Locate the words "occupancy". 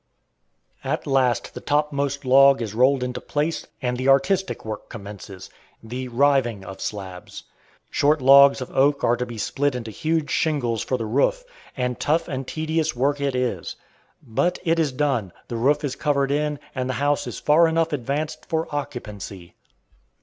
18.73-19.53